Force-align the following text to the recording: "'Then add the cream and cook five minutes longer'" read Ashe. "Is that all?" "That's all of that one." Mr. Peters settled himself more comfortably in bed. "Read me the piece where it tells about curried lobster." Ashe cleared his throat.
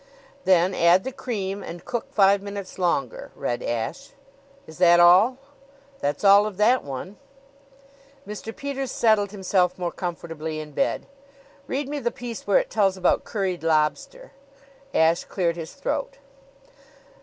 "'Then 0.45 0.73
add 0.73 1.03
the 1.03 1.11
cream 1.11 1.61
and 1.61 1.85
cook 1.85 2.11
five 2.11 2.41
minutes 2.41 2.79
longer'" 2.79 3.29
read 3.35 3.61
Ashe. 3.61 4.13
"Is 4.65 4.79
that 4.79 4.99
all?" 4.99 5.37
"That's 5.99 6.23
all 6.23 6.47
of 6.47 6.57
that 6.57 6.83
one." 6.83 7.17
Mr. 8.27 8.55
Peters 8.55 8.89
settled 8.91 9.29
himself 9.29 9.77
more 9.77 9.91
comfortably 9.91 10.59
in 10.59 10.71
bed. 10.71 11.05
"Read 11.67 11.87
me 11.87 11.99
the 11.99 12.09
piece 12.09 12.47
where 12.47 12.57
it 12.57 12.71
tells 12.71 12.97
about 12.97 13.25
curried 13.25 13.61
lobster." 13.61 14.31
Ashe 14.91 15.25
cleared 15.25 15.55
his 15.55 15.73
throat. 15.75 16.17